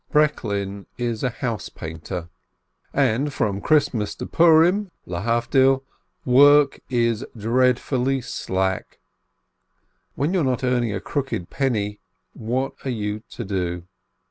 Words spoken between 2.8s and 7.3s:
and from Christmas to Purim (I beg to distinguish!) work is